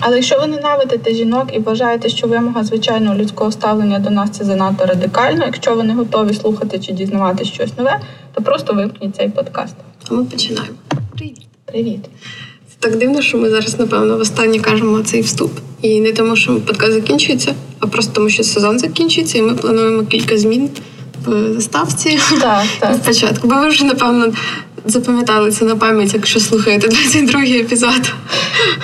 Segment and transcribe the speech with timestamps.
[0.00, 4.44] Але якщо ви ненавидите жінок і вважаєте, що вимога звичайного людського ставлення до нас це
[4.44, 8.00] занадто радикально, якщо ви не готові слухати чи дізнавати щось нове,
[8.34, 9.74] то просто вимкніть цей подкаст.
[10.10, 10.74] А ми починаємо.
[11.16, 11.46] Привіт.
[11.64, 12.00] Привіт.
[12.68, 15.52] Це так дивно, що ми зараз, напевно, востаннє кажемо цей вступ.
[15.82, 20.02] І не тому, що подкаст закінчується, а просто тому, що сезон закінчується, і ми плануємо
[20.02, 20.70] кілька змін
[21.26, 22.18] в заставці.
[22.40, 22.96] Так, так.
[23.02, 23.48] Спочатку.
[23.48, 24.32] Бо ви вже, напевно,
[24.84, 28.12] запам'ятали це на пам'ять, якщо слухаєте 22-й епізод.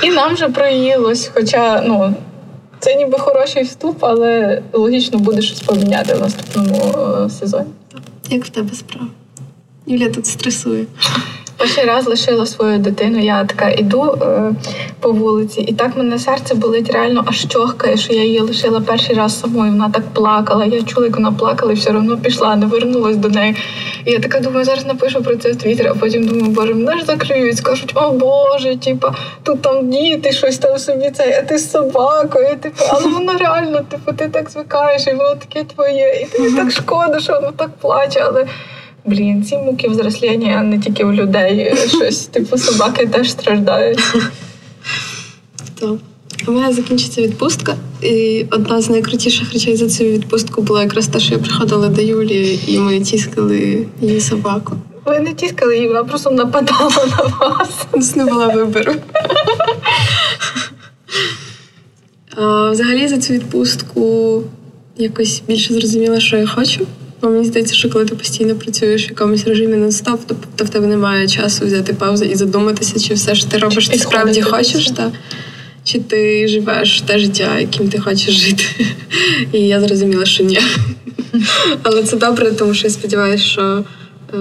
[0.02, 2.14] І нам вже проїлось, хоча ну.
[2.78, 6.94] Це ніби хороший вступ, але логічно буде щось поміняти в наступному
[7.26, 7.70] е, сезоні.
[8.30, 9.06] Як в тебе справа?
[9.86, 10.86] Юля тут стресує.
[11.60, 13.18] Перший раз лишила свою дитину.
[13.18, 14.52] Я така іду е,
[15.00, 19.16] по вулиці, і так мене серце болить реально аж чохкає, що я її лишила перший
[19.16, 19.72] раз самою.
[19.72, 20.64] Вона так плакала.
[20.64, 23.56] Я чула, як вона плакала, і все одно пішла, не вернулась до неї.
[24.04, 26.98] І я така думаю, зараз напишу про це в Твіттері, а потім думаю, боже, мене
[26.98, 31.58] ж закриють, скажуть, о Боже, типа, тут там діти, щось там собі це, а ти
[31.58, 32.56] з собакою.
[32.60, 36.70] Типу, але воно реально, типу, ти так звикаєш, і воно таке твоє, і тобі так
[36.70, 38.46] шкода, що воно так плаче, але.
[39.04, 41.74] Блін, ці муки взросління не тільки у людей.
[41.88, 43.98] Щось типу собаки теж страждають.
[45.80, 45.96] Так.
[46.48, 51.20] У мене закінчиться відпустка, і одна з найкрутіших речей за цю відпустку була якраз те,
[51.20, 54.76] що я приходила до Юлії, і ми тіскали її собаку.
[55.04, 57.70] Ви не тіскали її, вона просто нападала на вас.
[57.92, 58.92] У нас не було вибору.
[62.70, 64.42] Взагалі за цю відпустку
[64.96, 66.86] якось більше зрозуміла, що я хочу.
[67.22, 70.18] Бо мені здається, що коли ти постійно працюєш в якомусь режимі нон-стоп,
[70.56, 73.98] то в тебе немає часу взяти паузу і задуматися, чи все що ти робиш, ти
[73.98, 75.12] справді хочеш, та
[75.84, 78.64] чи ти живеш те життя, яким ти хочеш жити.
[79.52, 80.58] І я зрозуміла, що ні.
[81.82, 83.84] Але це добре, тому що я сподіваюся, що
[84.34, 84.36] е,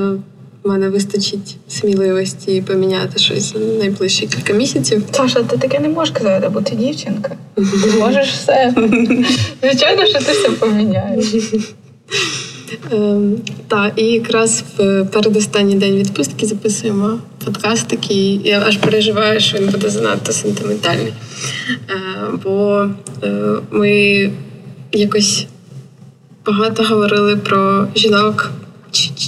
[0.64, 5.04] в мене вистачить сміливості поміняти щось за найближчі кілька місяців.
[5.12, 7.36] Саша, ти таке не можеш казати, бо ти дівчинка.
[7.56, 8.74] Ти можеш все.
[9.62, 11.26] Звичайно, що ти все поміняєш.
[12.92, 13.38] Ем,
[13.68, 18.42] так, і якраз в передостанній день відпустки записуємо подкаст такий.
[18.44, 21.14] Я аж переживаю, що він буде занадто сентиментальний.
[21.90, 21.96] Е,
[22.44, 22.88] бо
[23.24, 24.32] е, ми
[24.92, 25.46] якось
[26.46, 28.52] багато говорили про жінок,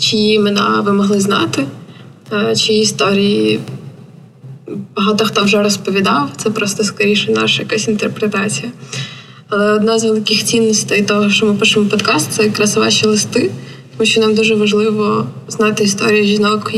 [0.01, 1.65] чиї імена ви могли знати,
[2.57, 3.59] чиї історії
[4.95, 6.29] багато хто вже розповідав.
[6.37, 8.71] Це просто скоріше наша якась інтерпретація.
[9.53, 13.51] Але одна з великих цінностей того, що ми пишемо подкаст, це якраз ваші листи,
[13.97, 16.71] тому що нам дуже важливо знати історії жінок,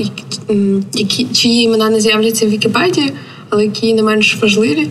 [0.94, 3.12] які чиї імена не з'являться в Вікіпедії,
[3.50, 4.88] але які не менш важливі.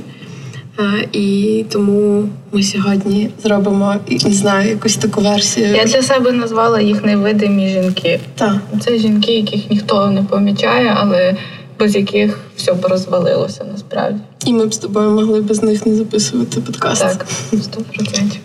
[1.12, 5.66] І тому ми сьогодні зробимо не знаю якусь таку версію.
[5.66, 8.20] Я для себе назвала їх невидимі жінки.
[8.34, 8.56] Так.
[8.80, 11.36] Це жінки, яких ніхто не помічає, але
[11.82, 14.20] без яких все б розвалилося насправді.
[14.46, 17.00] І ми б з тобою могли без них не записувати подкаст.
[17.00, 17.26] Так,
[17.62, 18.40] сто процентів.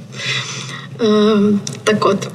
[1.00, 2.28] Ем, так от.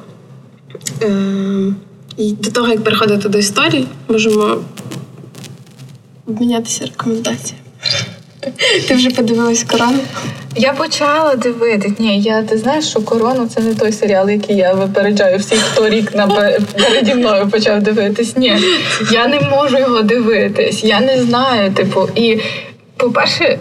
[1.01, 1.77] Ем,
[2.17, 4.59] і до того, як переходити до історії, можемо
[6.27, 7.63] обмінятися рекомендаціями.
[8.89, 9.99] Ти вже подивилась корону?
[10.57, 11.93] Я почала дивитись.
[11.99, 15.89] Ні, я ти знаєш, що корона це не той серіал, який я випереджаю всіх, хто
[15.89, 18.37] рік на переді мною почав дивитись.
[18.37, 18.59] Ні,
[19.13, 20.85] я не можу його дивитись.
[20.85, 22.41] Я не знаю, типу, і
[22.97, 23.59] по-перше.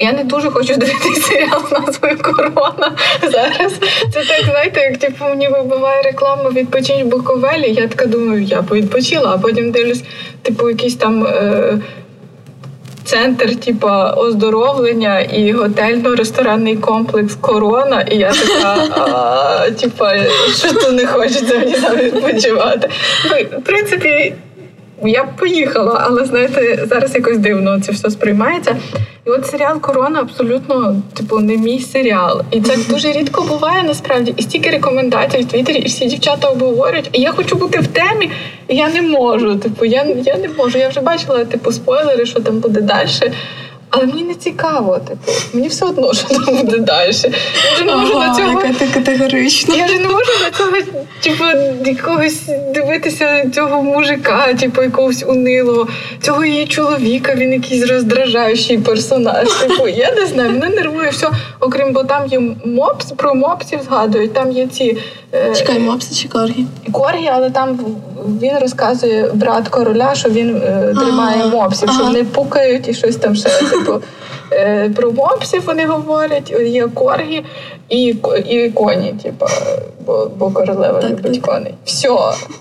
[0.00, 3.72] Я не дуже хочу дивитися серіал назвою Корона зараз.
[4.12, 7.72] Це так, знаєте, як типу мені вибиває реклама відпочинь Буковелі.
[7.72, 10.02] Я така думаю, я відпочила, а потім дивлюсь,
[10.42, 11.78] типу, якийсь там е,
[13.08, 18.00] центр, типа оздоровлення і готельно-ресторанний комплекс Корона.
[18.00, 20.14] І я така, типа,
[20.56, 21.58] що то не хочеться
[21.96, 22.88] відпочивати.
[23.24, 24.34] Ну, в принципі.
[25.04, 28.76] Я б поїхала, але знаєте, зараз якось дивно це все сприймається.
[29.26, 32.42] І от серіал Корона абсолютно, типу, не мій серіал.
[32.50, 34.34] І це дуже рідко буває насправді.
[34.36, 37.08] І стільки рекомендацій в Твіттері, і всі дівчата обговорюють.
[37.12, 38.30] І я хочу бути в темі,
[38.68, 39.56] і я не можу.
[39.56, 40.78] Типу, я я не можу.
[40.78, 43.08] Я вже бачила типу спойлери, що там буде далі.
[43.90, 47.10] Але мені не цікаво, типу, мені все одно, що там буде далі.
[47.24, 48.50] Я вже не можу Ага, на цього.
[48.50, 49.74] яка ти категорична.
[49.76, 50.72] Я вже не можу на цього,
[51.20, 51.44] типу,
[51.90, 52.42] якогось
[52.74, 55.88] дивитися цього мужика, типу, якогось унилого,
[56.22, 59.48] цього її чоловіка, він якийсь роздражаючий персонаж.
[59.48, 61.28] Типу, я не знаю, мене нервує все.
[61.60, 64.98] Окрім, бо там є мопс, про мопсів згадують, там є ці.
[65.34, 66.64] е, Чекай, мопси чи коргі?
[66.92, 67.78] Коргі, але там
[68.40, 71.48] він розказує брат короля, що він е, тримає Ага.
[71.48, 73.48] мопсів, що вони пукають і щось там ще.
[73.48, 74.00] Типу,
[74.52, 77.44] е, про мопсів вони говорять, є коргі
[77.88, 78.16] і,
[78.48, 79.46] і коні, типу,
[80.06, 81.54] бо, бо королева Так, любить так.
[81.54, 81.74] коней.
[81.84, 82.08] Все.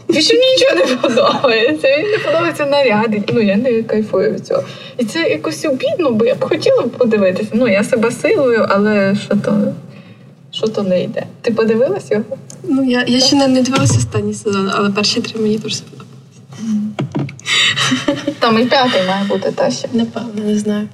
[0.10, 1.88] Більше нічого не подобається.
[1.88, 3.22] Мені не подобається наряди.
[3.34, 4.64] Ну я не кайфую від цього.
[4.98, 7.50] І це якось обідно, бо я б хотіла подивитися.
[7.54, 9.58] Ну я себе силую, але що то.
[10.58, 11.24] Що то не йде?
[11.42, 12.24] Ти подивилась його?
[12.64, 16.08] Ну, я, я ще не, не дивилася останній сезон, але перші три мені дуже сподобалися.
[18.40, 19.88] Там і п'ятий має бути та ще.
[19.94, 20.88] Напевно, не знаю.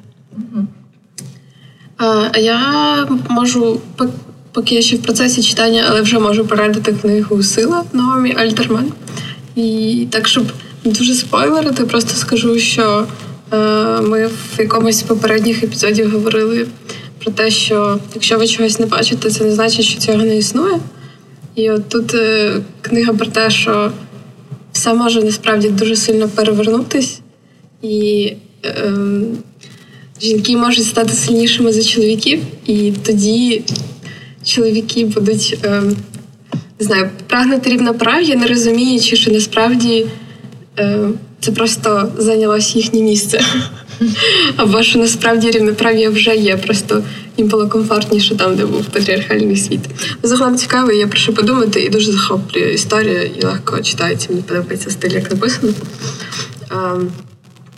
[1.98, 3.82] А, а я можу,
[4.52, 8.92] поки я ще в процесі читання, але вже можу порадити книгу Сила Наомі Альтерман.
[9.56, 10.44] І так, щоб
[10.84, 13.08] не дуже спойлерити, просто скажу, що
[13.54, 13.58] е,
[14.02, 16.68] ми в якомусь з попередніх епізодів говорили
[17.24, 20.80] про те, що якщо ви чогось не бачите, це не значить, що цього не існує.
[21.56, 23.92] І от тут е, книга про те, що
[24.72, 27.20] все може насправді дуже сильно перевернутись,
[27.82, 28.34] і
[28.64, 29.38] ем,
[30.22, 33.64] жінки можуть стати сильнішими за чоловіків, і тоді
[34.46, 35.96] чоловіки будуть ем,
[36.80, 40.06] не знаю, прагнути рівноправ'я, не розуміючи, що насправді
[40.78, 43.42] ем, це просто зайнялось їхнє місце.
[44.58, 47.04] Або що насправді рівноправ'я вже є, просто
[47.38, 49.80] їм було комфортніше там, де був патріархальний світ.
[50.24, 54.28] Загалом цікаво, я прошу подумати, і дуже захоплює історія, і легко читається.
[54.30, 55.74] Мені подобається стиль, як написано.
[56.72, 57.12] Ем,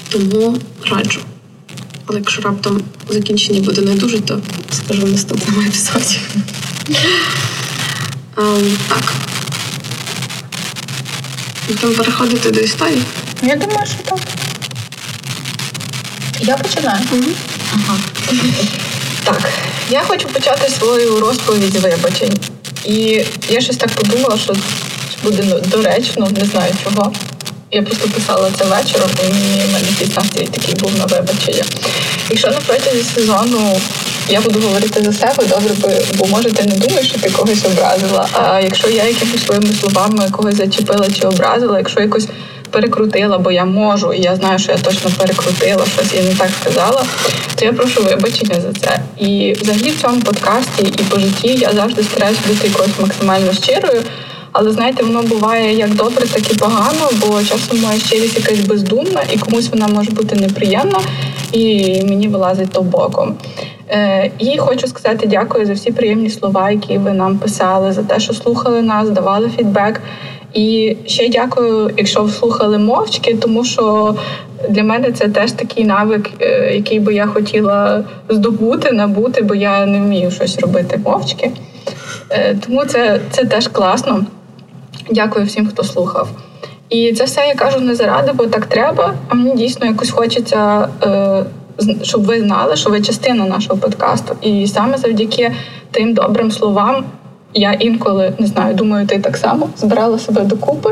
[0.10, 0.57] тому
[0.92, 1.22] раджу.
[2.06, 6.19] Але якщо раптом закінчення буде не дуже, то скажу в наступному епізоді.
[8.38, 9.13] Ем, так.
[11.68, 13.01] Будемо переходити до історії.
[13.42, 14.19] Я думаю, що так.
[16.39, 16.99] Я починаю.
[17.73, 17.97] Ага.
[19.23, 19.49] Так,
[19.89, 22.33] я хочу почати свою розповідь з вибачень.
[22.85, 24.53] І я щось так подумала, що
[25.23, 27.13] буде доречно, не знаю чого.
[27.71, 31.63] Я просто писала це вечором, і мені в мене настрій такий був на вибачення.
[32.29, 33.81] Якщо на протязі сезону
[34.29, 37.65] я буду говорити за себе, добре, бо, бо може ти не думаєш, що ти когось
[37.65, 38.29] образила.
[38.33, 42.27] А якщо я якимись своїми словами когось зачепила чи образила, якщо якось
[42.75, 46.50] перекрутила, бо я можу, і я знаю, що я точно перекрутила, щось я не так
[46.62, 47.04] сказала,
[47.56, 49.00] то я прошу вибачення за це.
[49.18, 54.01] І взагалі в цьому подкасті і по житті я завжди стараюсь бути якоюсь максимально щирою.
[54.51, 59.21] Але знаєте, воно буває як добре, так і погано, бо часом моя щирість якась бездумна,
[59.33, 61.00] і комусь вона може бути неприємна,
[61.51, 63.36] і мені вилазить то боком.
[63.89, 68.19] Е, і хочу сказати дякую за всі приємні слова, які ви нам писали, за те,
[68.19, 70.01] що слухали нас, давали фідбек.
[70.56, 74.16] І ще дякую, якщо слухали мовчки, тому що
[74.69, 79.86] для мене це теж такий навик, е, який би я хотіла здобути, набути, бо я
[79.86, 81.52] не вмію щось робити мовчки.
[82.30, 84.25] Е, Тому це, це теж класно.
[85.12, 86.30] Дякую всім, хто слухав.
[86.90, 89.13] І це все я кажу не заради, бо так треба.
[89.28, 91.44] А мені дійсно якось хочеться, е,
[92.02, 94.36] щоб ви знали, що ви частина нашого подкасту.
[94.42, 95.52] І саме завдяки
[95.92, 97.06] тим добрим словам
[97.56, 100.90] я інколи не знаю, думаю, ти так само збирала себе докупи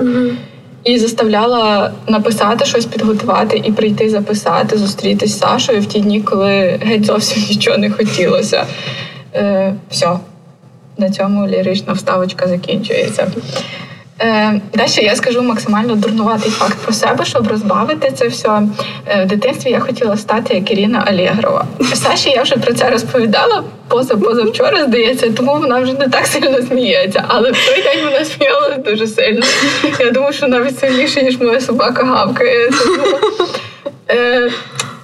[0.83, 6.79] і заставляла написати щось, підготувати і прийти записати, зустрітись з Сашою в ті дні, коли
[6.81, 8.65] геть зовсім нічого не хотілося.
[9.35, 10.09] Е, все,
[10.97, 13.27] на цьому лірична вставочка закінчується.
[14.21, 18.61] Е, Далі я скажу максимально дурнуватий факт про себе, щоб розбавити це все.
[19.07, 21.65] Е, В дитинстві я хотіла стати як Ірина Алєгрова.
[21.93, 26.61] Саші я вже про це розповідала поза позавчора, здається, тому вона вже не так сильно
[26.61, 27.23] сміється.
[27.27, 29.45] Але в той день вона сміялася дуже сильно.
[29.99, 32.69] Я думаю, що навіть сильніше, ніж моя собака гавкає.
[32.69, 33.17] Тому,
[34.09, 34.51] е,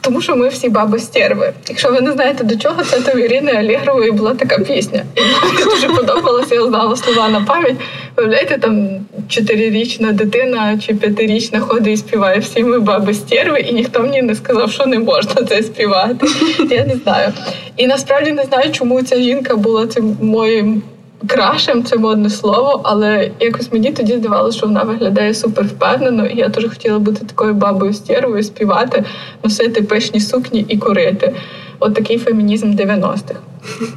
[0.01, 1.53] тому що ми всі баби стерви.
[1.69, 5.03] Якщо ви не знаєте до чого, це то в Ірини Алєгрової була така пісня.
[5.15, 7.75] І мені дуже подобалося, я знала слова на пам'ять.
[8.19, 8.89] Виявляєте, там
[9.27, 14.35] чотирирічна дитина чи п'ятирічна ходить і співає всі ми баби стерви, і ніхто мені не
[14.35, 16.27] сказав, що не можна це співати.
[16.69, 17.33] Я не знаю.
[17.77, 20.81] І насправді не знаю, чому ця жінка була цим моїм.
[21.27, 26.37] Крашем це модне слово, але якось мені тоді здавалося, що вона виглядає супер впевнено, і
[26.37, 29.03] я дуже хотіла бути такою бабою стервою, співати,
[29.43, 31.35] носити пишні сукні і курити.
[31.79, 33.35] От такий фемінізм 90-х.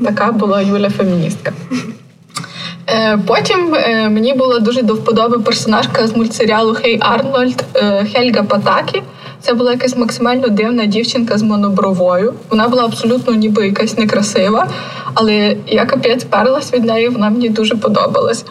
[0.05, 1.53] Така була Юля феміністка.
[2.89, 8.43] Е, Потім е, мені була дуже до вподоби персонажка з мультсеріалу Хей Арнольд е, Хельга
[8.43, 9.03] Патакі.
[9.41, 12.35] Це була якась максимально дивна дівчинка з монобровою.
[12.51, 14.69] Вона була абсолютно ніби якась некрасива,
[15.15, 18.45] але я капець перлась від неї, вона мені дуже подобалась.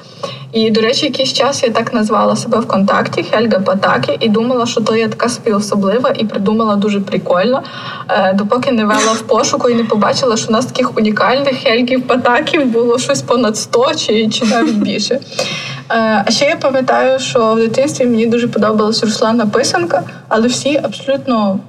[0.51, 4.65] І, до речі, якийсь час я так назвала себе в контакті Хельга Патакі і думала,
[4.65, 7.63] що то я така собі особлива і придумала дуже прикольно,
[8.09, 12.07] е, допоки не вела в пошуку і не побачила, що у нас таких унікальних Хельгів
[12.07, 15.19] Патаків було щось понад 100 чи, чи навіть більше.
[15.89, 20.77] Е, а ще я пам'ятаю, що в дитинстві мені дуже подобалася Руслана Писанка, але всі
[20.83, 21.59] абсолютно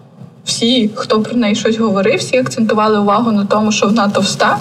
[0.44, 4.58] всі, хто про неї щось говорив, всі акцентували увагу на тому, що вона товста.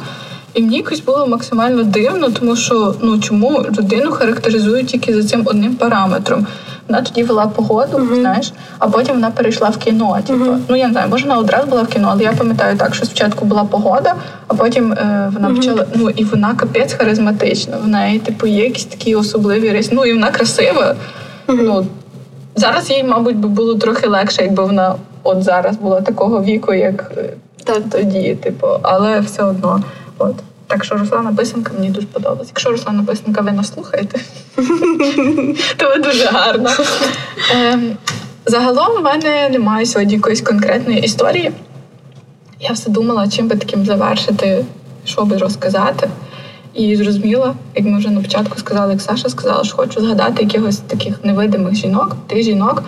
[0.54, 5.44] І мені якось було максимально дивно, тому що ну чому людину характеризують тільки за цим
[5.46, 6.48] одним параметром.
[6.88, 8.22] Вона тоді вела погоду, uh-huh.
[8.22, 10.18] знаєш, а потім вона перейшла в кіно.
[10.28, 10.58] Типу, uh-huh.
[10.70, 13.06] ну я не знаю, може вона одразу була в кіно, але я пам'ятаю так, що
[13.06, 14.16] спочатку була погода,
[14.48, 15.56] а потім е, вона uh-huh.
[15.56, 15.86] почала.
[15.96, 17.78] Ну і вона капець харизматична.
[17.84, 19.90] В неї, типу, є якісь такі особливі риси.
[19.94, 20.96] Ну і вона красива.
[21.48, 21.86] Ну
[22.56, 27.12] зараз їй, мабуть, би було трохи легше, якби вона от зараз була такого віку, як
[27.18, 27.78] е, так.
[27.92, 29.82] тоді, типу, але все одно.
[30.22, 30.36] От.
[30.68, 32.52] Так що Руслана Писанка мені дуже подобається.
[32.56, 34.20] Якщо Руслана Писанка ви нас слухаєте,
[35.78, 36.70] то ви дуже гарно.
[37.52, 37.98] Ем,
[38.46, 41.52] загалом в мене немає сьогодні якоїсь конкретної історії.
[42.60, 44.66] Я все думала, чим би таким завершити,
[45.06, 46.10] що би розказати.
[46.74, 50.78] І зрозуміла, як ми вже на початку сказали, як Саша сказала, що хочу згадати якихось
[50.78, 52.84] таких невидимих жінок, тих жінок,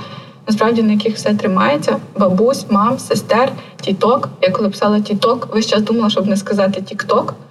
[0.47, 4.29] насправді на яких все тримається: бабусь, мам, сестер, тіток.
[4.41, 7.35] Я коли писала тіток, весь час думала, щоб не сказати тікток.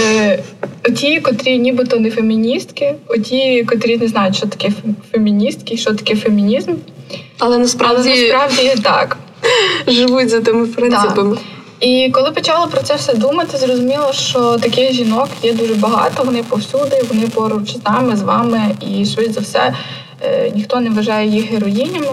[0.00, 0.42] Е,
[0.96, 4.72] Ті, котрі нібито не феміністки, оті, котрі не знають, що таке
[5.12, 6.72] феміністки, що таке фемінізм.
[7.38, 9.16] Але насправді Але насправді так.
[9.86, 11.36] Живуть за тими принципами.
[11.36, 11.44] Так.
[11.80, 16.22] І коли почала про це все думати, зрозуміло, що таких жінок є дуже багато.
[16.24, 19.74] Вони повсюди, вони поруч з нами, з вами, і швидше за все
[20.54, 22.12] ніхто не вважає їх героїнями,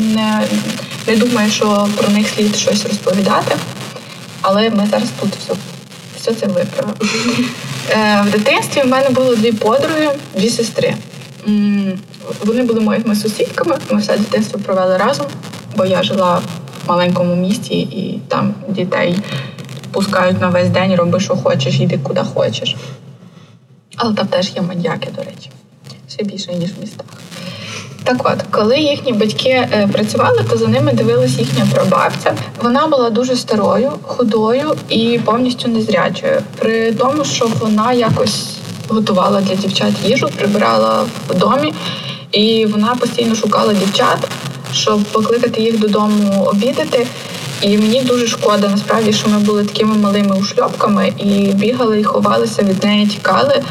[0.00, 0.42] не
[1.06, 3.56] не думає, що про них слід щось розповідати.
[4.40, 5.54] Але ми зараз тут все
[6.16, 6.94] все це виправимо.
[7.90, 10.94] Е, в дитинстві в мене було дві подруги, дві сестри.
[12.44, 15.26] Вони були моїми сусідками, ми все дитинство провели разом,
[15.76, 16.42] бо я жила
[16.84, 19.16] в маленькому місті і там дітей
[19.92, 22.76] пускають на весь день, роби, що хочеш, йди куди хочеш.
[23.96, 25.50] Але там теж є маньяки, до речі
[26.18, 27.06] ще більше, ніж в містах.
[28.08, 32.34] Так от, коли їхні батьки е, працювали, то за ними дивилась їхня прабабця.
[32.62, 36.40] Вона була дуже старою, худою і повністю незрячою.
[36.58, 38.56] При тому, що вона якось
[38.88, 41.74] готувала для дівчат їжу, прибирала в домі,
[42.32, 44.28] і вона постійно шукала дівчат,
[44.72, 47.06] щоб покликати їх додому обідати.
[47.60, 52.62] І мені дуже шкода, насправді, що ми були такими малими ушльопками і бігали і ховалися
[52.62, 53.62] від неї, тікали.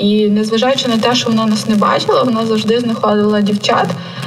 [0.00, 3.86] І незважаючи на те, що вона нас не бачила, вона завжди знаходила дівчат,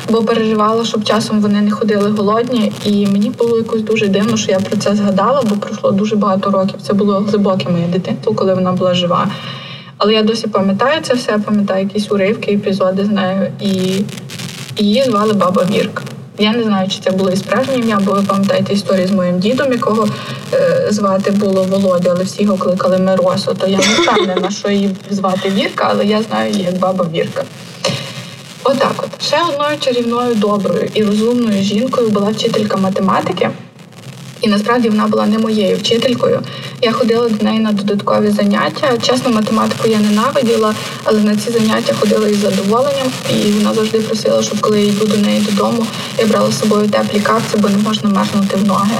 [0.09, 2.71] бо переживала, щоб часом вони не ходили голодні.
[2.85, 6.51] І мені було якось дуже дивно, що я про це згадала, бо пройшло дуже багато
[6.51, 6.75] років.
[6.81, 9.27] Це було глибоке моє дитинство, коли вона була жива.
[9.97, 13.47] Але я досі пам'ятаю це все, пам'ятаю якісь уривки, епізоди з нею.
[13.61, 14.03] І
[14.77, 16.03] її звали Баба Вірка.
[16.37, 19.39] Я не знаю, чи це було і справжнє ім'я, бо ви пам'ятаєте історію з моїм
[19.39, 20.07] дідом, якого
[20.53, 23.53] е, звати було Володя, але всі його кликали Миросо.
[23.53, 27.43] То я не впевнена, що її звати Вірка, але я знаю її як баба Вірка.
[28.63, 33.49] Отак, от ще одною чарівною, доброю і розумною жінкою була вчителька математики.
[34.43, 36.41] І насправді вона була не моєю вчителькою.
[36.81, 38.97] Я ходила до неї на додаткові заняття.
[39.01, 43.07] Чесно, математику я ненавиділа, але на ці заняття ходила із задоволенням.
[43.29, 45.85] І вона завжди просила, щоб коли я йду до неї додому,
[46.17, 48.97] я брала з собою теплі капці, бо не можна мерзнути в ноги.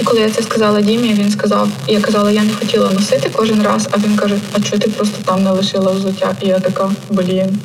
[0.00, 3.62] І коли я це сказала Дімі, він сказав, я казала, я не хотіла носити кожен
[3.62, 6.36] раз, а він каже: А чого ти просто там не лишила взуття?
[6.42, 7.58] І я така, блін.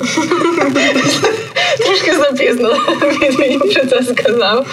[1.78, 2.68] Трошки запізно
[3.22, 4.66] він мені про це сказав.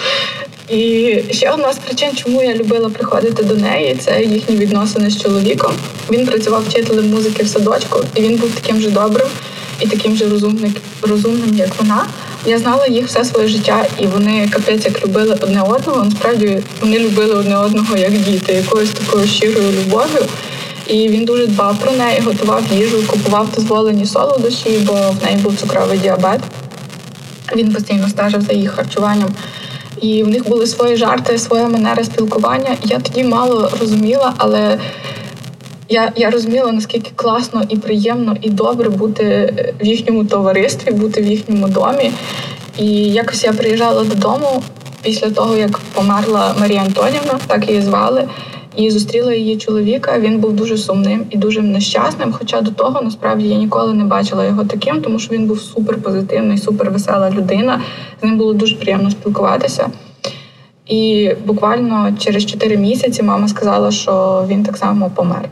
[0.70, 5.22] І ще одна з причин, чому я любила приходити до неї, це їхні відносини з
[5.22, 5.72] чоловіком.
[6.10, 9.28] Він працював вчителем музики в садочку, і він був таким же добрим
[9.80, 12.06] і таким же розумним, розумним, як вона.
[12.46, 16.04] Я знала їх все своє життя, і вони капець як любили одне одного.
[16.04, 20.22] Насправді вони любили одне одного як діти, якоюсь такою щирою любов'ю.
[20.86, 25.56] І він дуже дбав про неї, готував їжу, купував дозволені солодощі, бо в неї був
[25.60, 26.40] цукровий діабет.
[27.56, 29.34] Він постійно стежив за їх харчуванням
[30.00, 32.76] і в них були свої жарти, своя манера спілкування.
[32.84, 34.78] Я тоді мало розуміла, але
[35.88, 41.26] я я розуміла, наскільки класно і приємно і добре бути в їхньому товаристві, бути в
[41.26, 42.12] їхньому домі.
[42.78, 44.62] І якось я приїжджала додому
[45.02, 48.28] після того, як померла Марія Антонівна, так її звали.
[48.80, 50.18] І зустріла її чоловіка.
[50.18, 52.32] Він був дуже сумним і дуже нещасним.
[52.32, 56.02] Хоча до того насправді я ніколи не бачила його таким, тому що він був супер
[56.02, 57.80] позитивний, супер весела людина.
[58.20, 59.88] З ним було дуже приємно спілкуватися.
[60.86, 65.48] І буквально через 4 місяці мама сказала, що він так само помер.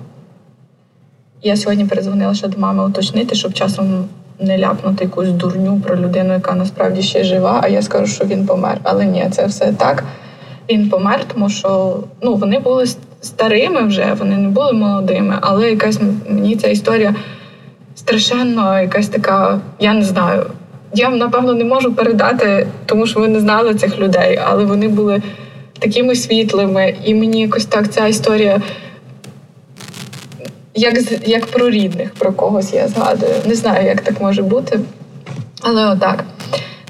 [1.43, 4.05] Я сьогодні перезвонила ще до мами уточнити, щоб часом
[4.41, 8.47] не ляпнути якусь дурню про людину, яка насправді ще жива, а я скажу, що він
[8.47, 8.81] помер.
[8.83, 10.05] Але ні, це все так.
[10.71, 12.87] Він помер, тому що ну, вони були
[13.21, 15.99] старими вже, вони не були молодими, але якась
[16.29, 17.15] мені ця історія
[17.95, 20.47] страшенно якась така, я не знаю.
[20.95, 25.23] Я напевно не можу передати, тому що ви не знали цих людей, але вони були
[25.79, 28.61] такими світлими, і мені якось так ця історія
[30.75, 33.33] як як про рідних, про когось я згадую.
[33.47, 34.81] Не знаю, як так може бути.
[35.61, 36.25] Але отак.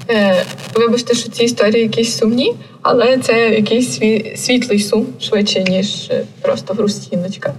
[0.09, 0.43] Е,
[0.75, 6.25] Вибачте, що ці історії якісь сумні, але це якийсь сві, світлий сум швидше, ніж е,
[6.41, 7.53] просто грустіночка.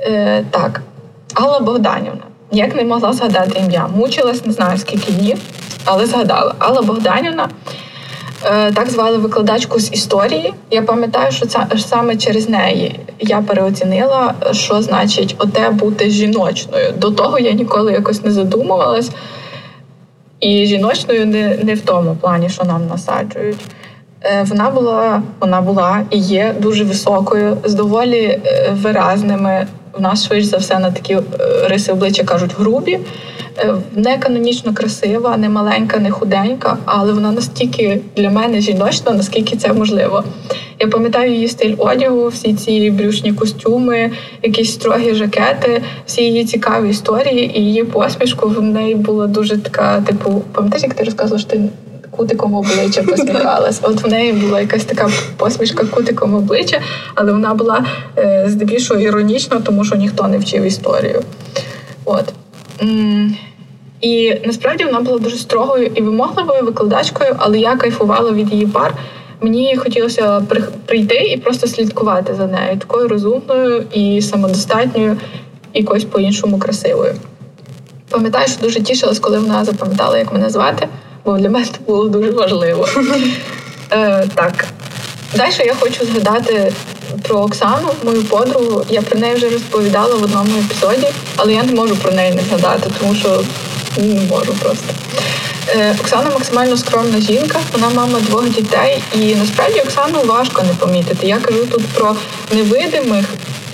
[0.00, 0.82] Е, Так,
[1.34, 2.22] Алла Богданівна.
[2.52, 3.88] Як не могла згадати ім'я.
[3.96, 5.38] Мучилась, не знаю скільки днів,
[5.84, 6.54] але згадала.
[6.58, 7.48] Алла Богданівна
[8.44, 10.54] Е, так звали викладачку з історії.
[10.70, 16.92] Я пам'ятаю, що це саме через неї я переоцінила, що значить оте бути жіночною.
[16.96, 19.10] До того я ніколи якось не задумувалась.
[20.40, 23.58] І жіночною не не в тому плані, що нам насаджують.
[24.22, 29.66] Е, вона була, вона була і є дуже високою, з доволі е, виразними.
[29.92, 31.18] В нас швидше за все на такі
[31.68, 32.98] риси обличчя кажуть грубі.
[33.58, 39.56] Е, не канонічно красива, не маленька, не худенька, але вона настільки для мене жіночна, наскільки
[39.56, 40.24] це можливо.
[40.80, 44.10] Я пам'ятаю її стиль одягу, всі ці брюшні костюми,
[44.42, 50.00] якісь строгі жакети, всі її цікаві історії і її посмішку в неї була дуже така,
[50.00, 51.60] типу, пам'ятаєш, як ти розказувала, що ти
[52.18, 53.80] кутиком обличчя посміхалась.
[53.82, 56.80] От в неї була якась така посмішка кутиком обличчя,
[57.14, 57.84] але вона була
[58.18, 61.22] е, здебільшого іронічна, тому що ніхто не вчив історію.
[62.04, 62.24] От.
[64.00, 68.94] І насправді вона була дуже строгою і вимогливою викладачкою, але я кайфувала від її пар.
[69.40, 70.42] Мені хотілося
[70.86, 75.16] прийти і просто слідкувати за нею, такою розумною і самодостатньою,
[75.72, 77.14] і якось по-іншому красивою.
[78.10, 80.88] Пам'ятаю, що дуже тішилась, коли вона запам'ятала, як мене звати,
[81.28, 82.88] бо для мене це було дуже важливо.
[83.92, 84.64] Е, Так,
[85.34, 86.72] далі я хочу згадати
[87.22, 88.84] про Оксану, мою подругу.
[88.90, 92.42] Я про неї вже розповідала в одному епізоді, але я не можу про неї не
[92.42, 93.44] згадати, тому що
[93.96, 94.84] не можу просто.
[95.68, 101.26] Е, Оксана максимально скромна жінка, вона мама двох дітей, і насправді Оксану важко не помітити.
[101.26, 102.16] Я кажу тут про
[102.52, 103.24] невидимих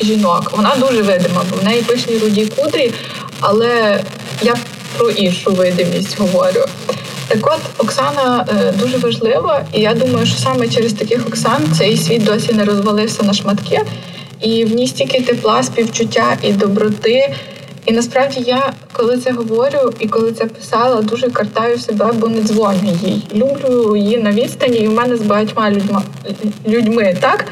[0.01, 0.53] жінок.
[0.57, 2.93] Вона дуже видима, бо в неї пишні руді кудрі,
[3.41, 4.01] але
[4.43, 4.55] я
[4.97, 6.65] про іншу видимість говорю.
[7.29, 11.97] Так от Оксана е, дуже важлива, і я думаю, що саме через таких Оксан цей
[11.97, 13.81] світ досі не розвалився на шматки,
[14.41, 17.35] і в ній стільки тепла, співчуття і доброти.
[17.87, 22.43] І насправді я, коли це говорю і коли це писала, дуже картаю себе, бо не
[22.43, 23.23] дзвоню їй.
[23.35, 26.03] Люблю її на відстані, і в мене з багатьма людьми
[26.67, 27.45] людьми так.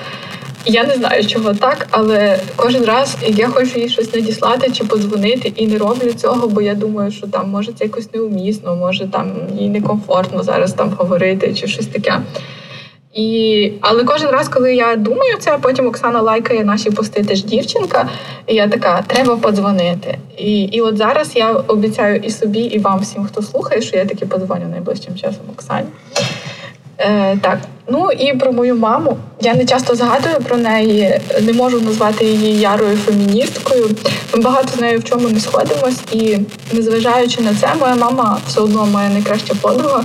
[0.66, 5.52] Я не знаю, чого так, але кожен раз я хочу їй щось надіслати чи подзвонити,
[5.56, 9.32] і не роблю цього, бо я думаю, що там може це якось неумісно, може там
[9.58, 12.20] їй некомфортно зараз там говорити чи щось таке.
[13.14, 18.08] І, Але кожен раз, коли я думаю це, потім Оксана лайкає наші пости теж дівчинка,
[18.46, 20.18] і я така, треба подзвонити.
[20.38, 24.04] І і от зараз я обіцяю і собі, і вам всім, хто слухає, що я
[24.04, 25.86] таки подзвоню найближчим часом Оксані.
[26.98, 29.16] Е, Так, ну і про мою маму.
[29.40, 33.90] Я не часто згадую про неї, не можу назвати її ярою феміністкою.
[34.34, 36.38] Ми багато з нею в чому не сходимось, і
[36.72, 40.04] незважаючи на це, моя мама все одно моя найкраща подруга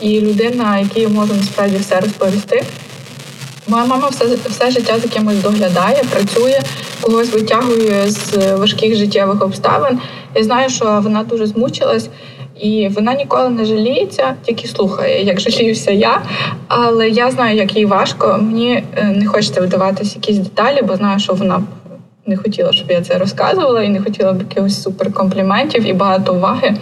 [0.00, 2.64] і людина, якій я можу насправді все розповісти.
[3.66, 6.60] Моя мама все все життя за кимось доглядає, працює,
[7.00, 9.98] когось витягує з важких життєвих обставин.
[10.34, 12.08] Я знаю, що вона дуже змучилась.
[12.60, 16.22] І вона ніколи не жаліється, тільки слухає, як жаліюся я.
[16.68, 18.38] Але я знаю, як їй важко.
[18.42, 21.62] Мені е, не хочеться видаватися якісь деталі, бо знаю, що вона
[22.26, 26.74] не хотіла, щоб я це розказувала, і не хотіла б якихось суперкомпліментів і багато уваги.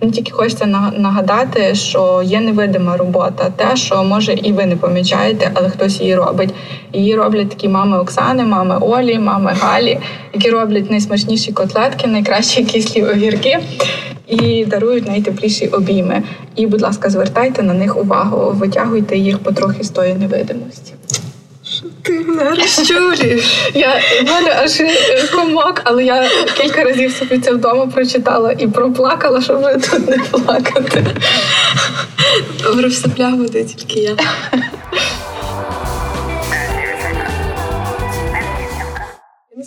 [0.00, 5.50] Мені тільки хочеться нагадати, що є невидима робота, те, що може і ви не помічаєте,
[5.54, 6.54] але хтось її робить.
[6.92, 9.98] Її роблять такі мами Оксани, мами Олі, мами Галі,
[10.32, 13.58] які роблять найсмачніші котлетки, найкращі кислі огірки
[14.28, 16.22] і дарують найтепліші обійми.
[16.56, 20.92] І, будь ласка, звертайте на них увагу, витягуйте їх потрохи з тої невидимості.
[22.02, 22.12] Ти.
[23.74, 24.80] Я в мене аж
[25.34, 30.18] комок, але я кілька разів собі це вдома прочитала і проплакала, щоб вже тут не
[30.18, 31.06] плакати.
[32.62, 34.16] Добре, все буде тільки я.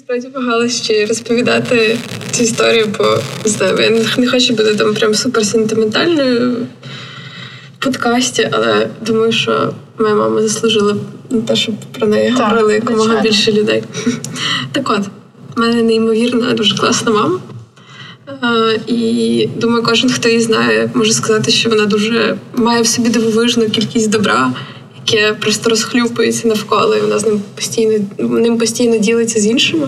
[0.09, 1.97] Насправді вагалась чи розповідати
[2.31, 6.67] цю історію, бо не знаю, я не хочу бути там прям супер сентиментальною
[7.79, 10.95] в подкасті, але думаю, що моя мама заслужила
[11.29, 13.83] на те, щоб про неї так, говорили якомога більше людей.
[14.71, 15.01] Так от,
[15.55, 17.39] в мене неймовірна, дуже класна мама.
[18.43, 23.09] Е, і думаю, кожен, хто її знає, може сказати, що вона дуже має в собі
[23.09, 24.51] дивовижну кількість добра,
[25.13, 29.87] яке просто розхлюпується навколо, і вона з ним постійно ним постійно ділиться з іншими.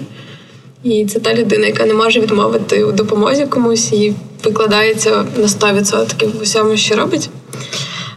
[0.84, 6.40] І це та людина, яка не може відмовити у допомозі комусь і викладається на 100%
[6.40, 7.30] в усьому, що робить.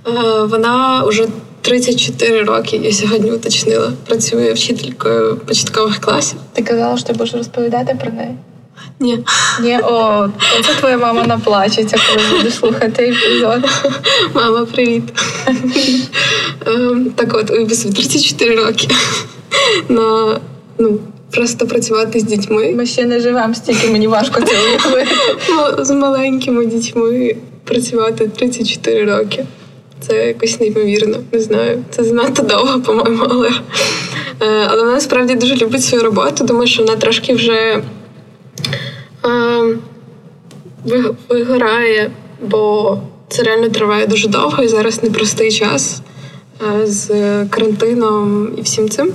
[0.07, 1.27] Е, вона вже
[1.61, 6.39] 34 роки, я сьогодні уточнила, працює вчителькою початкових класів.
[6.53, 8.35] Ти казала, що ти будеш розповідати про неї?
[9.01, 9.19] Ні.
[9.61, 10.29] Ні, о,
[10.65, 13.71] це твоя мама наплачеться, коли будеш слухати епізод.
[14.35, 15.03] Мама, привіт.
[16.67, 18.89] Ем, так от, у 34 роки.
[19.89, 20.41] На,
[20.79, 20.99] ну,
[21.31, 22.73] Просто працювати з дітьми.
[22.77, 25.11] Ми ще не живемо стільки, мені важко це уявити.
[25.49, 29.45] Ну, з маленькими дітьми працювати 34 роки.
[30.01, 31.17] Це якось неймовірно.
[31.33, 31.85] Не знаю.
[31.91, 33.49] Це занадто довго, по-моєму, але
[34.41, 37.83] е, але вона справді дуже любить свою роботу, тому що вона трошки вже
[41.29, 42.11] вигорає,
[42.43, 46.03] бо це реально триває дуже довго і зараз непростий час
[46.85, 47.09] з
[47.51, 49.13] карантином і всім цим.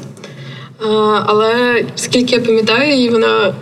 [1.26, 3.54] Але скільки я пам'ятаю, її вона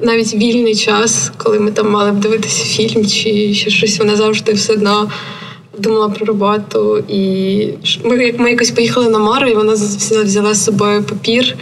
[0.00, 4.52] навіть вільний час, коли ми там мали б дивитися фільм чи ще щось, вона завжди
[4.52, 5.10] все одно
[5.78, 7.04] думала про роботу.
[7.08, 7.68] І
[8.04, 9.72] ми як ми якось поїхали на море, і вона
[10.24, 11.58] взяла з собою папір, е,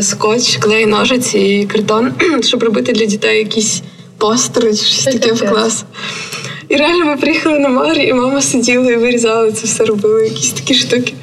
[0.00, 3.82] скотч, клей, ножиці і картон, щоб робити для дітей якісь
[4.18, 5.84] постери чи щось таке в клас.
[6.68, 10.52] І реально ми приїхали на море, і мама сиділа і вирізала це все, робила якісь
[10.52, 11.14] такі штуки.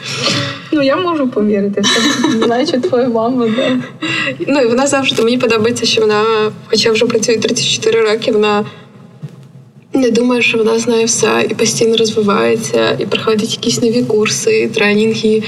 [0.71, 1.81] Ну, я можу повірити,
[2.47, 3.77] наче твоя мама, да.
[4.47, 6.23] Ну і вона завжди мені подобається, що вона,
[6.67, 8.65] хоча вже працює 34 роки, вона
[9.93, 15.43] не думає, що вона знає все і постійно розвивається, і проходить якісь нові курси, тренінги,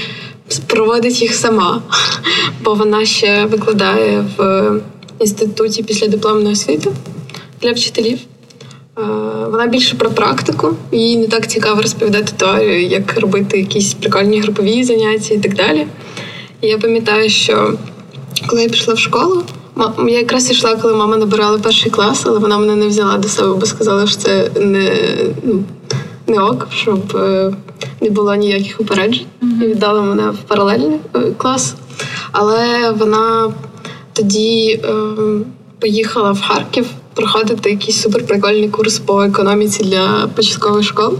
[0.66, 1.82] проводить їх сама,
[2.62, 4.72] бо вона ще викладає в
[5.18, 6.90] інституті після дипломної освіти
[7.62, 8.18] для вчителів.
[9.50, 14.84] Вона більше про практику, їй не так цікаво розповідати теорію, як робити якісь прикольні групові
[14.84, 15.86] заняття і так далі.
[16.60, 17.74] І я пам'ятаю, що
[18.46, 19.42] коли я пішла в школу,
[19.98, 23.54] я якраз йшла, коли мама набирала перший клас, але вона мене не взяла до себе,
[23.54, 24.96] бо сказала, що це не
[25.42, 25.64] ну,
[26.26, 27.52] не ок, щоб е,
[28.00, 29.26] не було ніяких упереджень.
[29.42, 31.74] І віддала мене в паралельний е, клас.
[32.32, 33.52] Але вона
[34.12, 34.90] тоді е,
[35.78, 41.14] поїхала в Харків проходити якийсь суперприкольний курс по економіці для початкових школ.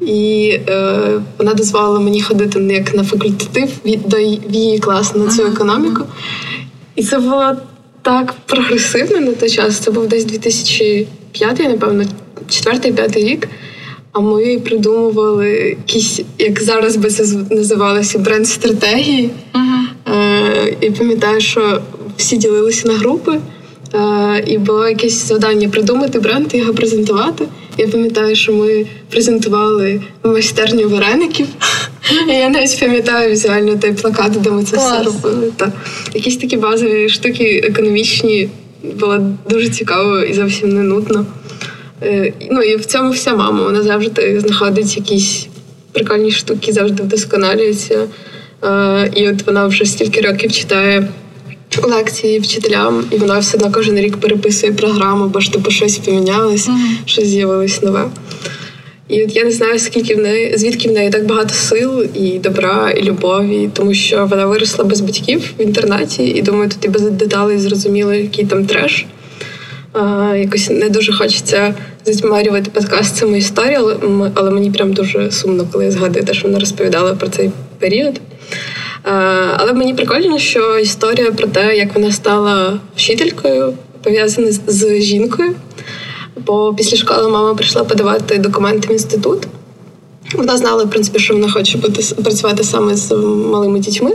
[0.00, 0.98] І е,
[1.38, 4.16] вона дозволила мені ходити як на факультатив до
[4.48, 6.04] в її клас на цю економіку.
[6.96, 7.52] І це було
[8.02, 9.78] так прогресивно на той час.
[9.78, 12.04] Це був десь 2005, напевно,
[12.48, 13.48] 4-5 рік.
[14.14, 19.30] А ми придумували якісь, як зараз би це називалося, бренд-стратегії.
[19.54, 20.14] Uh-huh.
[20.14, 21.80] Е, І пам'ятаю, що
[22.16, 23.38] всі ділилися на групи.
[23.94, 27.44] Е, і було якесь завдання придумати бренд і його презентувати.
[27.78, 31.46] Я пам'ятаю, що ми презентували майстерню вареників.
[32.28, 35.52] І Я навіть пам'ятаю візуально той плакат, де ми це все робили.
[35.56, 35.72] Та
[36.14, 38.48] якісь такі базові штуки економічні
[39.00, 39.18] було
[39.50, 41.26] дуже цікаво і зовсім не нудно.
[42.04, 43.62] Е, ну і в цьому вся мама.
[43.62, 45.46] Вона завжди знаходить якісь
[45.92, 48.06] прикольні штуки, завжди вдосконалюється.
[48.64, 51.08] Е, і от вона вже стільки років читає
[51.82, 56.68] лекції вчителям, і вона все одно кожен рік переписує програму, бо ж типу щось помінялось,
[56.68, 57.06] mm-hmm.
[57.06, 58.04] щось з'явилось нове.
[59.08, 62.38] І от я не знаю, скільки в неї, звідки в неї так багато сил і
[62.38, 66.88] добра, і любові, тому що вона виросла без батьків в інтернаті, і думаю, тут і
[66.88, 69.06] без деталей зрозуміло, який там треш.
[70.36, 75.90] Якось не дуже хочеться затьмарювати подкаст цими історіями, але мені прям дуже сумно, коли я
[75.90, 78.20] згадую те, що вона розповідала про цей період.
[79.56, 85.54] Але мені прикольно, що історія про те, як вона стала вчителькою, пов'язана з жінкою.
[86.46, 89.46] Бо після школи мама прийшла подавати документи в інститут.
[90.34, 93.12] Вона знала, в принципі, що вона хоче бути працювати саме з
[93.52, 94.12] малими дітьми.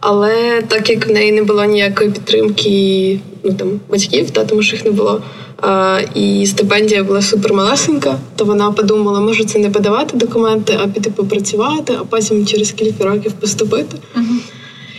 [0.00, 4.76] Але так як в неї не було ніякої підтримки ну, там, батьків, та, тому що
[4.76, 5.22] їх не було,
[5.62, 11.10] а, І стипендія була супермалесенька, то вона подумала, може це не подавати документи, а піти
[11.10, 13.96] попрацювати, а потім через кілька років поступити.
[14.16, 14.38] Uh-huh.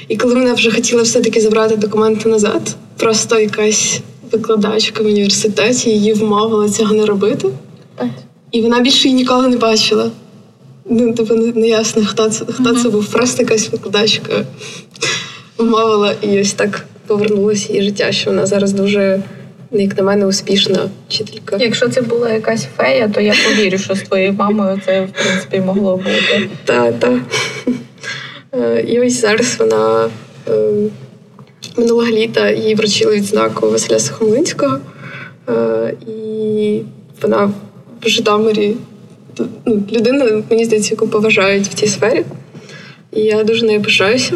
[0.08, 4.00] І коли вона вже хотіла все-таки забрати документи назад, просто якась
[4.32, 7.48] викладачка в університеті її вмовила цього не робити.
[7.48, 8.10] Uh-huh.
[8.52, 10.12] І вона більше її ніколи не бачила.
[10.90, 12.84] Ну, тобто не ясно, хто це хто uh-huh.
[12.84, 13.06] це був.
[13.06, 14.46] Просто якась викладачка
[15.62, 19.22] вмовила і ось так повернулося її життя, що вона зараз дуже,
[19.72, 21.58] як на мене, успішна вчителька.
[21.60, 25.60] Якщо це була якась фея, то я повірю, що з твоєю мамою це в принципі
[25.60, 26.50] могло бути.
[26.66, 27.14] Так, так.
[28.54, 30.10] Е, і ось зараз вона
[30.50, 30.52] е,
[31.78, 34.80] минулого літа їй вручили відзнаку Василя Сухомлинського.
[35.50, 36.82] Е, і
[37.22, 37.54] вона
[38.04, 38.76] в Житомирі
[39.66, 42.26] ну, людина, мені здається, яку поважають в цій сфері.
[43.14, 44.34] І я дуже нею пишаюся.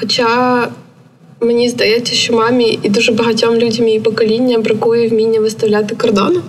[0.00, 0.68] Хоча
[1.40, 6.40] мені здається, що мамі і дуже багатьом людям її покоління бракує вміння виставляти кордони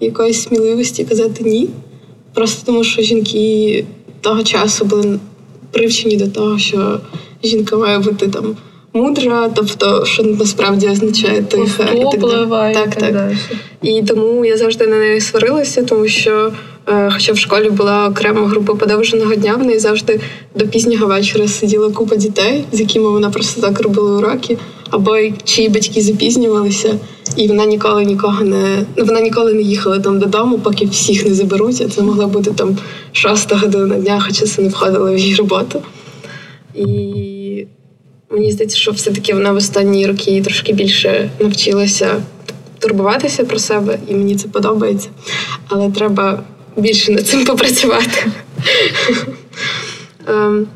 [0.00, 1.68] якоїсь сміливості казати ні.
[2.34, 3.84] Просто тому, що жінки
[4.20, 5.18] того часу були
[5.70, 7.00] привчені до того, що
[7.44, 8.56] жінка має бути там
[8.92, 12.74] мудра, тобто, що насправді означає тиха і так далі.
[12.74, 13.32] Так, так.
[13.82, 16.52] І тому я завжди на неї сварилася, тому що,
[16.86, 20.20] хоча в школі була окрема група подовженого дня, в неї завжди
[20.54, 24.58] до пізнього вечора сиділа купа дітей, з якими вона просто так робила уроки,
[24.90, 26.98] або чиї батьки запізнювалися,
[27.36, 31.34] і вона ніколи нікого не ну, вона ніколи не їхала там додому, поки всіх не
[31.34, 31.92] заберуть.
[31.94, 32.76] Це могла бути там
[33.12, 35.82] шоста година дня, хоча це не входило в її роботу.
[36.74, 36.86] І
[38.30, 42.22] Мені здається, що все-таки вона в останні роки трошки більше навчилася
[42.78, 45.08] турбуватися про себе, і мені це подобається.
[45.68, 46.42] Але треба
[46.76, 48.26] більше над цим попрацювати.
[50.28, 50.66] Ем,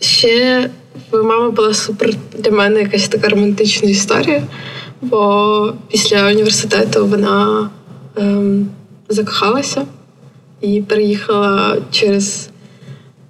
[0.00, 0.70] ще
[1.10, 4.42] в мама була супер для мене якась така романтична історія,
[5.00, 7.70] бо після університету вона
[8.16, 8.68] ем,
[9.08, 9.86] закохалася
[10.60, 12.48] і переїхала через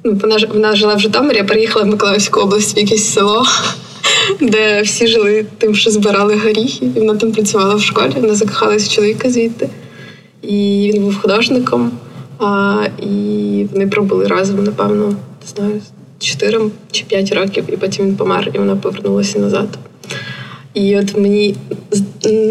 [0.07, 3.45] Ну, вона вона жила в Житомирі, а переїхала в Миколаївську область в якесь село,
[4.41, 6.87] де всі жили тим, що збирали горіхи.
[6.97, 8.13] І вона там працювала в школі.
[8.17, 9.69] Вона закохалась в чоловіка звідти.
[10.49, 11.91] І він був художником.
[12.39, 15.81] А, І вони пробули разом, напевно, не знаю,
[16.19, 19.69] 4 чи 5 років, і потім він помер, і вона повернулася назад.
[20.75, 21.55] І от мені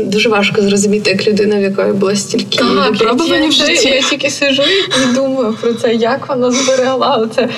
[0.06, 3.88] дуже важко зрозуміти, як людина, в якої була стільки випробувань в житті.
[3.90, 7.30] Я тільки сижу і думаю про це, як вона зберегла.
[7.36, 7.50] Це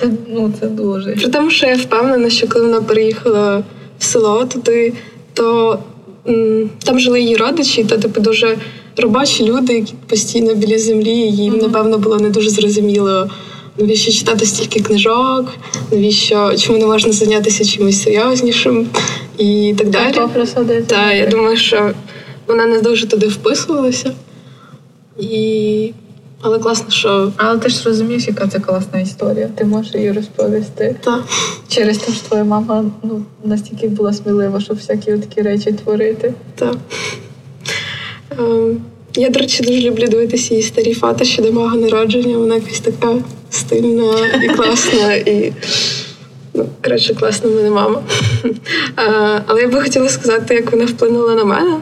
[0.00, 1.10] це, ну, це дуже.
[1.12, 3.62] При тому, що я впевнена, що коли вона переїхала
[3.98, 4.92] в село, туди,
[5.34, 5.78] то
[6.28, 8.56] м, там жили її родичі, то типу дуже
[8.96, 13.30] робочі люди, які постійно біля землі, їм, напевно, було не дуже зрозуміло.
[13.78, 15.46] Навіщо читати стільки книжок,
[15.92, 18.88] навіщо чому не можна зайнятися чимось серйознішим?
[19.38, 20.12] і так далі.
[20.86, 21.92] Так, я думаю, що
[22.46, 24.12] вона не дуже туди вписувалася.
[25.18, 25.92] І...
[26.40, 27.32] Але класно, що.
[27.36, 29.50] Але ти ж розумієш, яка це класна історія.
[29.54, 30.96] Ти можеш її розповісти.
[31.00, 31.24] Так.
[31.68, 36.34] Через те, що твоя мама ну, настільки була смілива, щоб всякі такі речі творити.
[36.54, 36.76] Так.
[38.30, 38.80] Ем,
[39.14, 42.38] я, до речі, дуже люблю дивитися її старі фата щодо мого народження.
[42.38, 43.14] Вона якась така
[43.50, 44.12] стильна
[44.42, 45.14] і класна.
[45.14, 45.52] і
[46.54, 48.02] Ну, коротше, класна мене мама.
[49.46, 51.76] Але я би хотіла сказати, як вона вплинула на мене.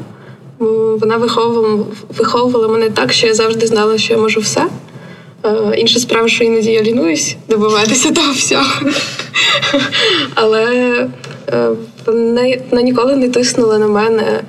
[1.00, 1.84] Вона виховувала
[2.18, 4.66] виховувала мене так, що я завжди знала, що я можу все.
[5.76, 8.64] Інша справа, що іноді я лінуюсь добиватися того всього.
[10.34, 10.66] Але
[11.52, 11.68] е,
[12.06, 14.44] вона, ніколи не тиснула на мене, е,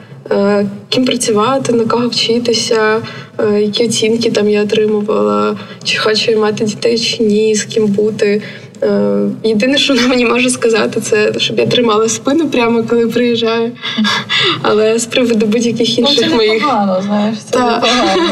[0.89, 3.01] ким працювати, на кого вчитися,
[3.39, 7.87] е, які оцінки там я отримувала, чи хочу я мати дітей, чи ні, з ким
[7.87, 8.41] бути.
[8.83, 13.71] Е, єдине, що вона мені може сказати, це щоб я тримала спину прямо коли приїжджаю.
[14.61, 17.83] Але з приводу будь-яких інших ну, це моїх непогано, знаєш, це Та.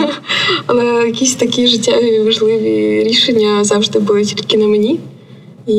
[0.66, 5.00] Але якісь такі життєві важливі рішення завжди були тільки на мені.
[5.68, 5.74] І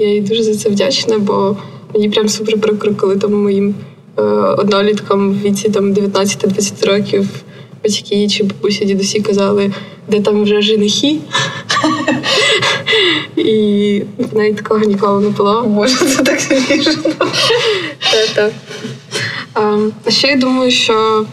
[0.00, 1.56] я їй дуже за це вдячна, бо
[1.94, 3.87] мені прям супер прикро, коли там моїм е,
[4.58, 7.28] одноліткам в віці там 19-20 років
[7.84, 9.72] батьки чи бабусі дідусі казали,
[10.08, 11.16] де там вже женихи.
[13.36, 14.02] І
[14.32, 15.62] навіть такого ніколи не було.
[15.62, 17.12] Боже, це так смішно.
[19.54, 21.26] А ще я думаю, що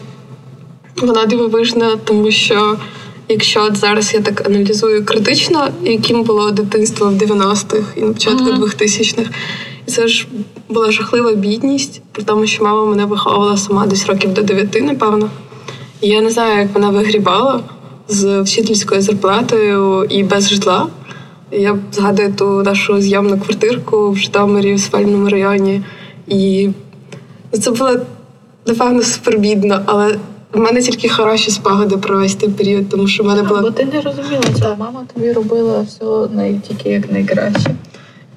[1.01, 2.77] вона дивовижна, тому що
[3.29, 8.43] якщо от зараз я так аналізую критично, яким було дитинство в 90-х і на початку
[8.43, 9.29] uh 2000-х,
[9.87, 10.27] і це ж
[10.69, 15.29] була жахлива бідність, при тому, що мама мене виховувала сама десь років до 9, напевно.
[16.01, 17.63] І я не знаю, як вона вигрібала
[18.07, 20.87] з вчительською зарплатою і без житла.
[21.51, 25.81] Я згадую ту нашу зйомну квартирку в Житомирі в спальному районі.
[26.27, 26.69] І
[27.51, 27.91] це було
[28.65, 30.17] напевно супербідно, але
[30.53, 33.61] в мене тільки хороші спогади про весь той період, тому що в мене була.
[33.61, 34.75] Бо ти не розуміла, цього.
[34.79, 36.59] мама тобі робила все най...
[36.67, 37.75] тільки як найкраще.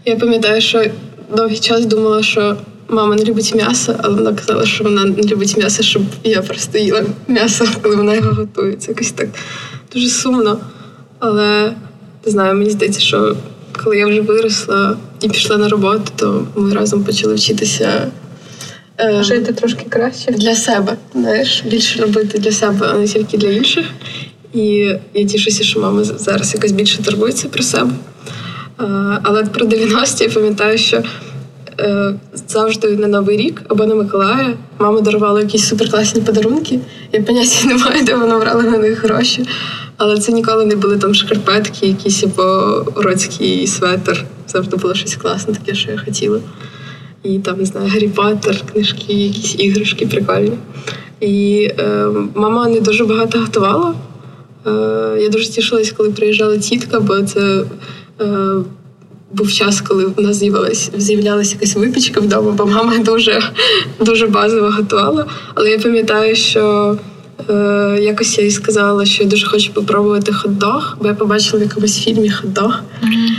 [0.04, 0.84] Я пам'ятаю, що
[1.36, 2.56] довгий час думала, що
[2.88, 6.78] мама не любить м'ясо, але вона казала, що вона не любить м'ясо, щоб я просто
[6.78, 8.72] їла м'ясо, коли вона його готує.
[8.72, 9.28] Це якось так
[9.94, 10.58] дуже сумно.
[11.18, 11.72] Але
[12.26, 13.36] не знаю, мені здається, що
[13.84, 18.10] коли я вже виросла і пішла на роботу, то ми разом почали вчитися.
[19.00, 23.48] Е, Жити трошки краще для себе, знаєш, більше робити для себе, а не тільки для
[23.48, 23.86] інших.
[24.54, 27.90] І я тішуся, що мама зараз якось більше турбується про себе.
[28.80, 28.84] Е,
[29.22, 31.02] але про 90-ті я пам'ятаю, що
[31.80, 32.14] е,
[32.48, 36.80] завжди на Новий рік або на Миколая мама дарувала якісь суперкласні подарунки.
[37.12, 39.44] Я поняття не маю, де вона брала на них гроші.
[39.96, 44.24] Але це ніколи не були там шкарпетки, якісь або уродський светр.
[44.48, 46.40] Завжди було щось класне, таке, що я хотіла.
[47.22, 50.52] І там, не знаю, Гаррі Поттер, книжки, якісь іграшки прикольні.
[51.20, 53.94] І е, мама не дуже багато готувала.
[54.66, 54.70] Е,
[55.20, 57.64] Я дуже тішилась, коли приїжджала тітка, бо це
[59.32, 63.42] був час, коли в нас з'явилась з'являлася якась випічка вдома, бо мама дуже
[64.00, 65.26] дуже базово готувала.
[65.54, 66.96] Але я пам'ятаю, що
[67.50, 71.62] е, якось я їй сказала, що я дуже хочу попробувати хот-дог, бо я побачила в
[71.62, 72.72] якомусь фільмі хот-дог.
[73.02, 73.30] Mm-hmm.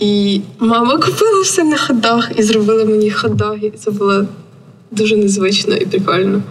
[0.00, 3.64] І мама купила все на хот-дог і зробила мені хот-дог.
[3.64, 4.26] І це було
[4.90, 6.42] дуже незвично і прикольно.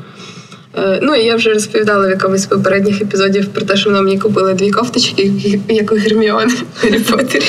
[0.78, 4.20] Е, ну і я вже розповідала в якомусь попередніх епізодів про те, що вона мені
[4.20, 5.32] купила дві кофточки,
[5.70, 7.46] як у Герміони в Гаррі Поттері.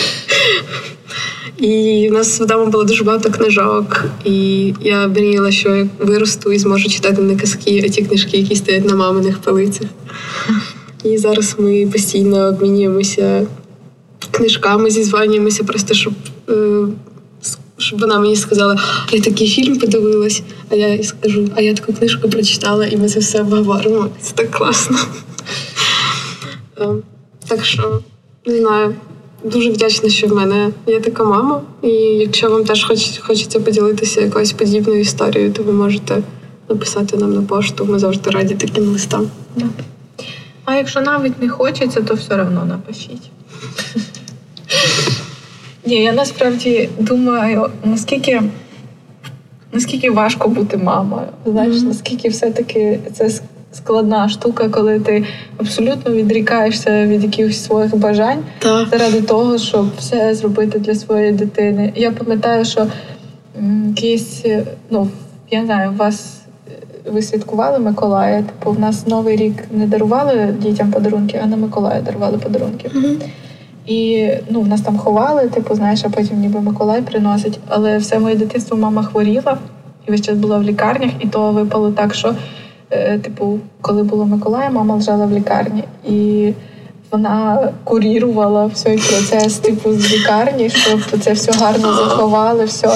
[1.59, 6.59] І в нас вдома було дуже багато книжок, і я мріяла, що я виросту і
[6.59, 9.89] зможу читати не казки, а ті книжки, які стоять на маминих полицях.
[11.05, 13.47] І зараз ми постійно обмінюємося
[14.31, 16.13] книжками, зізванюємося, просто щоб
[16.49, 16.87] е,
[17.85, 18.79] щоб вона мені сказала,
[19.13, 23.09] я такий фільм подивилась, а я їй скажу, а я таку книжку прочитала, і ми
[23.09, 24.09] це все обговоримо.
[24.21, 24.99] Це так класно.
[26.81, 26.89] Е,
[27.49, 28.01] так що,
[28.47, 28.95] не знаю,
[29.45, 31.63] дуже вдячна, що в мене є така мама.
[31.83, 36.23] І якщо вам теж хоч, хочеться поділитися якоюсь подібною історією, то ви можете
[36.69, 37.85] написати нам на пошту.
[37.85, 39.31] Ми завжди раді таким листам.
[40.65, 43.31] А якщо навіть не хочеться, то все одно напишіть.
[45.87, 48.43] Ні, я насправді думаю, наскільки
[49.73, 51.27] наскільки важко бути мамою.
[51.47, 51.87] Знаєш, mm-hmm.
[51.87, 53.31] наскільки все-таки це
[53.73, 55.25] складна штука, коли ти
[55.57, 58.89] абсолютно відрікаєшся від якихось своїх бажань так.
[58.89, 61.93] заради того, щоб все зробити для своєї дитини.
[61.97, 62.87] Я пам'ятаю, що
[63.89, 64.45] якісь,
[64.91, 65.09] ну
[65.51, 66.41] я не знаю, вас.
[67.13, 68.43] Ви святкували Миколая?
[68.43, 72.89] Типу, в нас новий рік не дарували дітям подарунки, а на Миколая дарували подарунки.
[72.89, 73.17] Mm-hmm.
[73.87, 77.59] І ну, нас там ховали, типу, знаєш, а потім ніби Миколай приносить.
[77.69, 79.59] Але все моє дитинство мама хворіла
[80.09, 82.35] і весь час була в лікарнях, і то випало так, що,
[82.91, 85.85] е, типу, коли було Миколая, мама лежала в лікарні.
[86.09, 86.53] І
[87.15, 92.65] вона курірувала цей процес, типу, з лікарні, щоб це все гарно заховали.
[92.65, 92.89] все.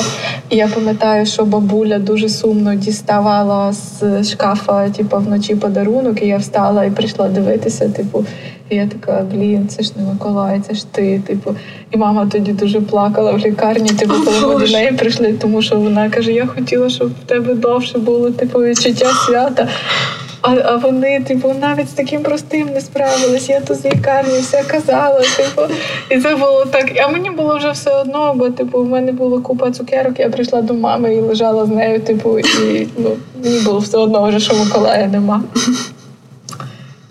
[0.51, 6.37] І я пам'ятаю, що бабуля дуже сумно діставала з шкафа, типу, вночі подарунок, і я
[6.37, 8.25] встала і прийшла дивитися, типу.
[8.71, 11.23] І я така, блін, це ж не Миколай, це ж ти.
[11.27, 11.55] Типу,
[11.91, 13.89] і мама тоді дуже плакала в лікарні.
[13.89, 17.55] Типу, коли ми до неї прийшли, тому що вона каже: Я хотіла, щоб в тебе
[17.55, 19.69] довше було типу відчуття свята.
[20.41, 23.49] А а вони, типу, навіть з таким простим не справились.
[23.49, 25.21] Я тут з лікарні все казала.
[25.37, 25.75] Типу,
[26.11, 26.93] і це було так.
[26.97, 30.21] А мені було вже все одно, бо типу, в мене була купа цукерок.
[30.21, 32.01] Я прийшла до мами і лежала з нею.
[32.01, 35.43] Типу, і ну, мені було все одно, вже що Миколая нема.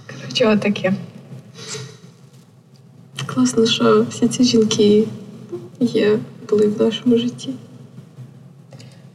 [0.07, 0.93] Коротше, отаке
[3.37, 5.07] класно, що всі ці жінки
[5.79, 7.49] є, були в нашому житті.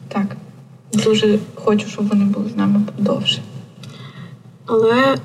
[0.09, 0.37] Так.
[0.93, 3.43] Дуже хочу, щоб вони були з нами довше.
[4.73, 5.17] Але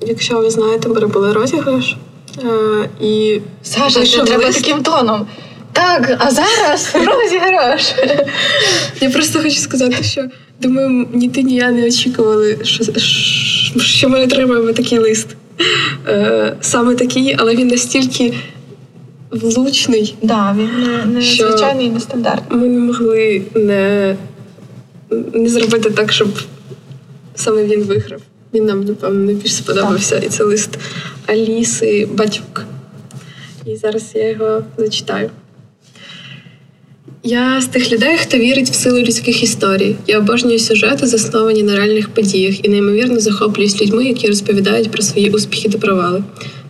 [0.00, 1.96] якщо ви знаєте, ми робили розіграш
[2.44, 3.40] е, і.
[3.62, 5.26] Саша, що треба таким тоном.
[5.72, 7.94] Так, а зараз розіграш.
[9.00, 10.24] Я просто хочу сказати, що
[10.60, 12.84] думаю, ні ти, ні я не очікували, що,
[13.80, 15.36] що ми отримаємо такий лист.
[16.08, 18.34] Е, саме такий, але він настільки
[19.30, 20.14] влучний.
[20.22, 22.60] Да, він не, не що звичайний і нестандартний.
[22.60, 24.16] Ми не могли не,
[25.32, 26.28] не зробити так, щоб
[27.34, 28.20] саме він виграв.
[28.54, 30.16] Він нам, напевно, найбільш сподобався.
[30.16, 30.70] І це лист
[31.26, 32.64] Аліси Батюк.
[33.66, 35.30] І зараз я його зачитаю.
[37.22, 39.96] Я з тих людей, хто вірить в силу людських історій.
[40.06, 45.30] Я обожнюю сюжети, засновані на реальних подіях, і неймовірно захоплююсь людьми, які розповідають про свої
[45.30, 46.24] успіхи та провали.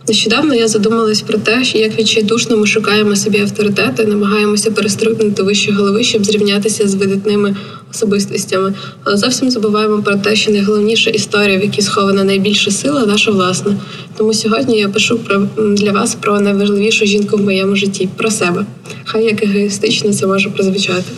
[0.07, 5.71] Нещодавно я задумалась про те, що як відчайдушно ми шукаємо собі авторитети, намагаємося перестрибнути вище
[5.71, 7.55] голови, щоб зрівнятися з видатними
[7.95, 8.73] особистостями,
[9.03, 13.75] але зовсім забуваємо про те, що найголовніша історія, в якій схована найбільша сила, наша власна.
[14.17, 18.65] Тому сьогодні я пишу про для вас про найважливішу жінку в моєму житті про себе.
[19.05, 21.11] Хай як егоїстично це може прозвучати.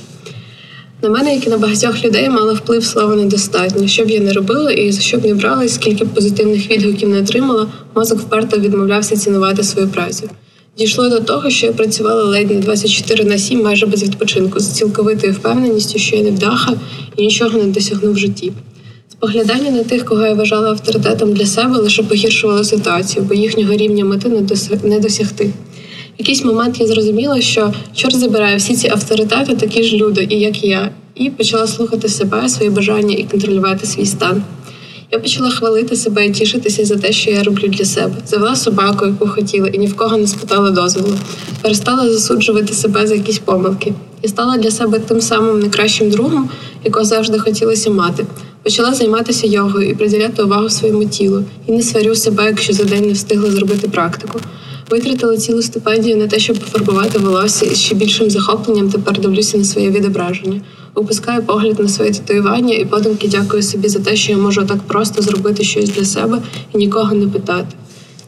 [1.02, 3.88] На мене, як і на багатьох людей, мало вплив слова недостатньо.
[3.88, 7.20] Що б я не робила і за що б не брала, скільки позитивних відгуків не
[7.20, 10.30] отримала, мозок вперто відмовлявся цінувати свою працю.
[10.78, 14.68] Дійшло до того, що я працювала ледь не 24 на 7 майже без відпочинку, з
[14.68, 16.74] цілковитою впевненістю, що я не вдаха
[17.16, 18.52] і нічого не досягну в житті.
[19.12, 24.06] Споглядання на тих, кого я вважала авторитетом для себе, лише погіршувало ситуацію, бо їхнього рівня
[24.06, 24.30] мети
[24.84, 25.46] не досягти.
[25.46, 30.40] В якийсь момент я зрозуміла, що чорт забирає всі ці авторитети, такі ж люди, і
[30.40, 34.44] як я, і почала слухати себе, свої бажання і контролювати свій стан.
[35.12, 38.14] Я почала хвалити себе і тішитися за те, що я роблю для себе.
[38.28, 41.14] Завела собаку, яку хотіла, і ні в кого не спитала дозволу.
[41.62, 43.94] Перестала засуджувати себе за якісь помилки.
[44.22, 46.50] І стала для себе тим самим найкращим другом,
[46.84, 48.26] якого завжди хотілося мати.
[48.64, 51.44] Почала займатися йогою і приділяти увагу своєму тілу.
[51.68, 54.40] І не сварю себе, якщо за день не встигла зробити практику.
[54.90, 59.64] Витратила цілу стипендію на те, щоб пофарбувати волосся і ще більшим захопленням тепер дивлюся на
[59.64, 60.62] своє відображення
[60.98, 64.80] опускаю погляд на своє татуювання і подумки дякую собі за те, що я можу так
[64.80, 66.42] просто зробити щось для себе
[66.74, 67.76] і нікого не питати.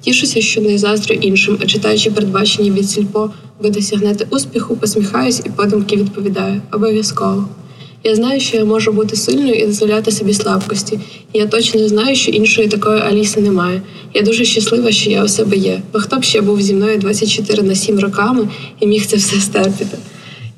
[0.02, 5.50] Тішуся, що не заздрю іншим, а читаючи передбачення від сільпо, ви досягнете успіху, посміхаюсь і
[5.50, 7.46] подумки відповідаю обов'язково.
[8.04, 11.00] Я знаю, що я можу бути сильною і дозволяти собі слабкості.
[11.34, 13.82] Я точно знаю, що іншої такої Аліси немає.
[14.14, 15.82] Я дуже щаслива, що я у себе є.
[15.94, 18.48] Бо хто б ще був зі мною 24 на 7 роками
[18.80, 19.98] і міг це все стерпіти.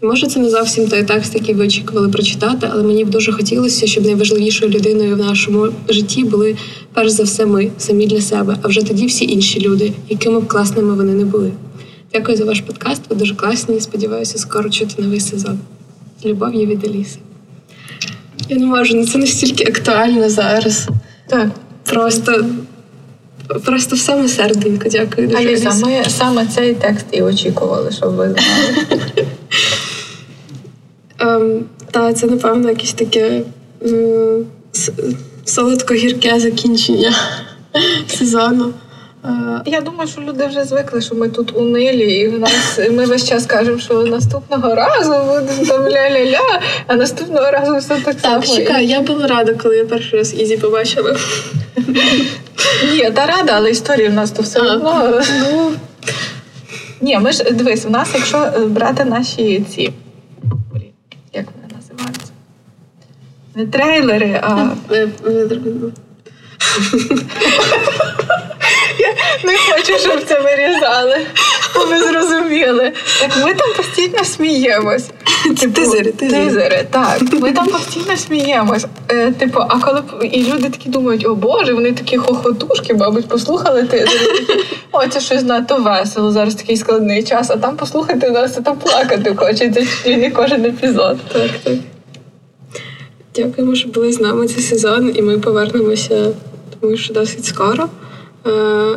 [0.03, 3.87] Може, це не зовсім той текст, який ви очікували прочитати, але мені б дуже хотілося,
[3.87, 6.55] щоб найважливішою людиною в нашому житті були
[6.93, 10.47] перш за все ми самі для себе, а вже тоді всі інші люди, якими б
[10.47, 11.51] класними вони не були.
[12.13, 13.01] Дякую за ваш подкаст.
[13.09, 13.79] Ви дуже класні.
[13.79, 15.59] Сподіваюся, скоро чути новий сезон.
[16.23, 17.17] З любов'ю від Аліси.
[18.49, 20.87] Я не можу, ну це настільки актуально зараз.
[21.27, 21.49] Так.
[21.83, 22.45] Просто
[23.65, 24.89] просто в саме серденько.
[24.89, 25.27] Дякую.
[25.27, 29.05] дуже, Аліса, ми саме цей текст і очікували, щоб ви знали.
[31.21, 33.41] Ем, Та це, напевно, якесь таке
[35.45, 37.13] солодко-гірке закінчення
[38.07, 38.73] сезону.
[39.25, 39.29] Е,
[39.65, 43.29] Я думаю, що люди вже звикли, що ми тут унилі, і в нас ми весь
[43.29, 48.41] час кажемо, що наступного разу буде там ля-ля-ля, а наступного разу все так само.
[48.41, 51.15] Так, чекай, я була рада, коли я перший раз Ізі побачила.
[52.93, 55.21] Ні, та рада, але історії в нас то все одно.
[55.39, 55.71] Ну
[57.01, 59.93] ні, ми ж дивись, у нас, якщо брати наші ці
[61.33, 62.31] як вони називаються?
[63.55, 64.67] Не трейлери, а.
[68.99, 71.17] Я не хочу, щоб це вирізали.
[71.89, 72.91] Ви зрозуміли.
[73.19, 75.09] Так ми там постійно сміємось.
[75.59, 76.87] Типу, тизери, тизери.
[76.91, 77.21] Так.
[77.31, 78.85] Ми там постійно сміємось.
[79.11, 83.83] Е, Типу, а коли і люди такі думають, о Боже, вони такі хохотушки, мабуть, послухали
[83.83, 84.29] тизери.
[84.91, 86.31] О, це щось надто весело.
[86.31, 89.85] Зараз такий складний час, а там послухати нас, і там плакати хочеться
[90.35, 91.17] кожен епізод.
[91.33, 91.73] Так, так.
[93.35, 96.33] Дякуємо, що були з нами цей сезон, і ми повернемося,
[96.79, 97.89] тому що досить скоро.
[98.47, 98.49] Е,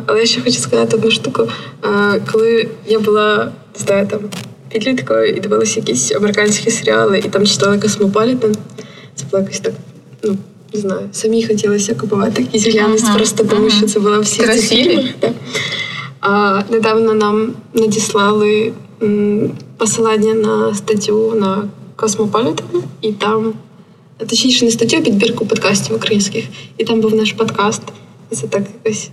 [0.05, 1.47] але я ще хочу сказати одну штуку.
[1.83, 4.19] Е, коли я була знаю, там
[4.71, 8.55] підліткою і дивилася якісь американські серіали, і там читала Космополітен,
[9.15, 9.73] це було якось так,
[10.23, 10.37] ну
[10.73, 13.77] не знаю, самі хотілося купувати якісь глянець ага, просто тому, ага.
[13.77, 15.13] що це була всі ці фільми.
[16.21, 18.73] А недавно нам надіслали
[19.77, 23.53] посилання на статтю на Космополітен, і там.
[24.17, 26.45] Точніше, не статтю, а підбірку подкастів українських.
[26.77, 27.81] І там був наш подкаст.
[28.31, 29.09] І це так якось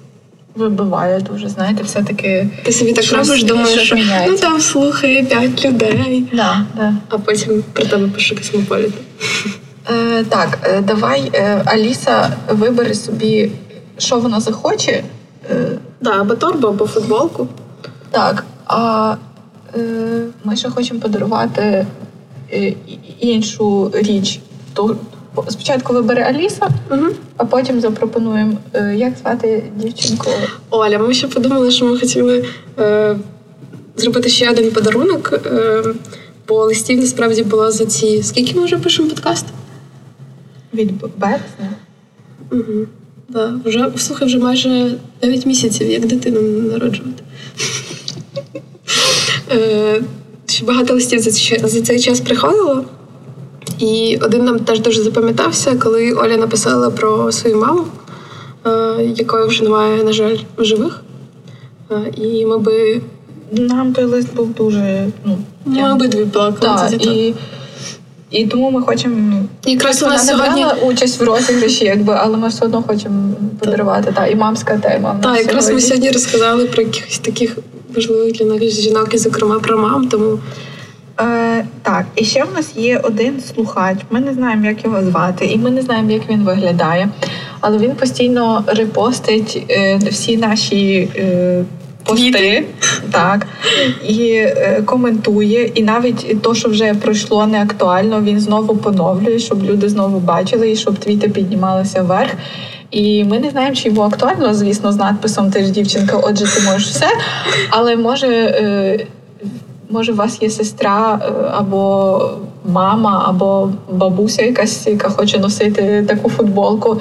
[0.54, 2.48] вибиває дуже, знаєте, все-таки.
[2.62, 3.96] Ти собі так робиш, думаєш, що
[4.26, 6.94] ну там слухає п'ять людей, да, да.
[7.08, 8.92] а потім про тебе пише космополіт.
[9.90, 13.50] Е, Так, е, давай, е, Аліса, вибери собі,
[13.98, 15.04] що вона захоче.
[15.50, 17.48] Е, да, або торбу, або футболку.
[18.10, 18.44] Так.
[18.66, 19.14] А
[19.76, 19.80] е,
[20.44, 21.86] ми ще хочемо подарувати
[22.52, 22.74] е,
[23.20, 24.40] іншу річ.
[25.48, 27.06] Спочатку вибере Аліса, угу.
[27.36, 30.30] а потім запропонуємо, е, як звати дівчинку.
[30.70, 32.44] Оля, ми ще подумали, що ми хотіли
[32.78, 33.16] е,
[33.96, 35.82] зробити ще один подарунок, е,
[36.48, 38.22] бо листів насправді було за ці.
[38.22, 39.46] Скільки ми вже пишемо подкаст?
[40.74, 41.70] Від березня.
[42.50, 42.86] Угу.
[43.28, 46.40] Да, вже слухай, вже майже 9 місяців, як дитину
[46.72, 47.22] народжувати.
[49.50, 50.02] Е,
[50.62, 52.84] багато листів за цей час приходило.
[53.82, 57.84] І один нам теж дуже запам'ятався, коли Оля написала про свою маму,
[58.66, 61.00] е, якої вже немає, на жаль, в живих.
[61.90, 63.00] Е, і ми би.
[63.52, 65.08] Нам той лист був дуже.
[65.24, 66.90] ну, Ми обидві плакали.
[66.90, 67.34] Так, і
[68.30, 72.64] і тому ми хочемо якраз у нас сьогодні участь в розіграші, якби, але ми все
[72.64, 74.12] одно хочемо подарувати.
[74.16, 75.18] Та, і мамська тема.
[75.22, 75.74] Так, якраз сьогодні.
[75.74, 77.58] ми сьогодні розказали про якихось таких
[77.94, 80.08] важливих для нас жінок, і зокрема про мам.
[80.08, 80.38] Тому
[81.22, 83.98] Е, Так, і ще в нас є один слухач.
[84.10, 87.08] Ми не знаємо, як його звати, і ми не знаємо, як він виглядає.
[87.60, 91.64] Але він постійно репостить е, всі наші е,
[92.04, 92.64] пости,
[93.12, 93.46] так,
[94.08, 99.62] і е, коментує, і навіть то, що вже пройшло не актуально, він знову поновлює, щоб
[99.64, 102.30] люди знову бачили, і щоб твіти піднімалися вверх.
[102.90, 106.62] І ми не знаємо, чи йому актуально, звісно, з надписом Ти ж дівчинка, отже, ти
[106.62, 107.06] можеш все.
[107.70, 109.06] Але може, е,
[109.92, 112.30] може, у вас є сестра е, або
[112.68, 117.00] мама, або бабуся якась, яка хоче носити таку футболку.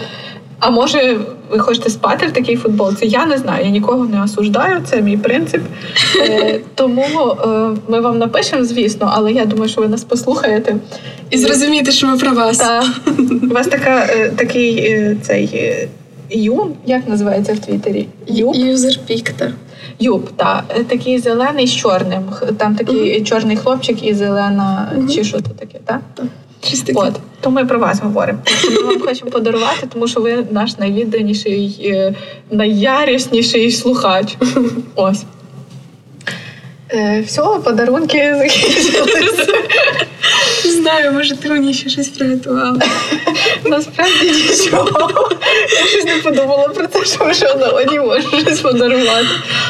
[0.59, 1.17] А може,
[1.51, 3.07] ви хочете спати в такій футболці?
[3.07, 5.61] Я не знаю, я нікого не осуждаю, це мій принцип.
[6.19, 7.47] Е, тому е,
[7.87, 10.75] ми вам напишемо, звісно, але я думаю, що ви нас послухаєте.
[11.29, 12.57] І зрозумієте, що ми про вас.
[12.57, 12.83] Та,
[13.43, 15.87] у вас така, е, такий цей
[16.29, 18.07] юн, як називається в Твіттері?
[18.27, 18.55] Юб?
[18.55, 18.97] Юзер
[19.99, 22.23] Юб, та е, такий зелений з чорним.
[22.57, 25.09] Там такий чорний хлопчик і зелена, Мгм.
[25.09, 26.01] чи що то таке, так?
[26.15, 26.27] Таке.
[26.95, 28.39] От, то ми про вас говоримо.
[28.71, 32.15] Ми вам хочемо подарувати, тому що ви наш найвідданіший, е,
[32.51, 34.36] найярісніший слухач.
[34.95, 35.23] Ось.
[36.93, 39.53] Е, все, подарунки закінчилися.
[40.66, 42.80] Не знаю, може ти мені ще щось приготувала.
[43.66, 45.30] Насправді нічого.
[45.82, 49.28] Я щось не подумала про те, що вже одному не можу щось подарувати.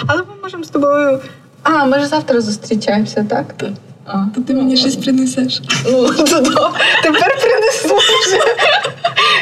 [0.08, 1.20] Але ми можемо з тобою.
[1.64, 3.54] А, ми ж завтра зустрічаємося, так?
[3.58, 3.70] Так.
[4.06, 5.62] А, То ти мені щось принесеш.
[5.86, 6.72] Ну, то да.
[7.04, 8.40] тепер принесу вже.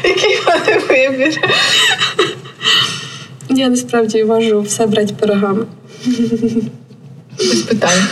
[0.03, 1.41] Який в мене вибір.
[3.49, 5.65] Я насправді можу все брати пирогами.
[7.37, 8.03] Без питань.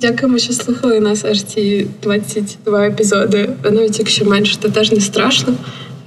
[0.00, 3.50] Дякуємо, що слухали нас аж ці 22 епізоди.
[3.64, 5.54] Навіть якщо менше, то теж не страшно.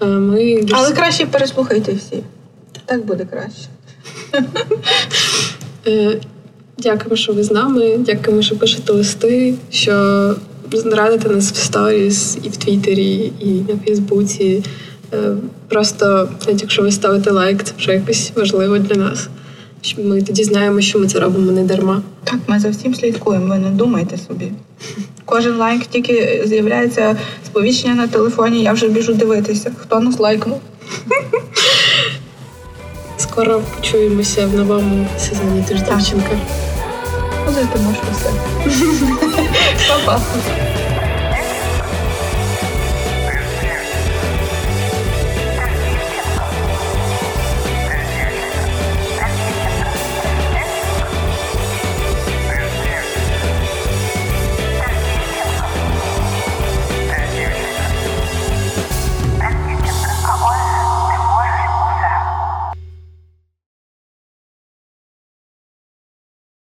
[0.02, 2.24] Ми дуже Але краще переслухайте всі.
[2.86, 3.68] Так буде краще.
[5.88, 6.20] Е,
[6.78, 7.98] Дякуємо, що ви з нами.
[7.98, 10.36] Дякуємо, що пишете листи, що
[10.86, 14.64] радите нас в сторіс і в Твіттері, і на Фейсбуці.
[15.14, 15.36] Е,
[15.68, 19.28] Просто, навіть якщо ви ставите лайк, це вже якось важливо для нас.
[19.86, 22.02] Що Ми тоді знаємо, що ми це робимо не дарма.
[22.24, 24.52] Так, ми за всім слідкуємо, ви не думайте собі.
[25.26, 30.62] Кожен лайк тільки з'являється сповіщення на телефоні, я вже біжу дивитися, хто нас лайкнув.
[33.18, 35.64] Скоро почуємося в новому сезоні.
[35.68, 35.98] Ти ж Так.
[35.98, 36.38] дівчинка.
[37.46, 38.30] Ходити можеш усе.
[39.90, 40.22] Па-па.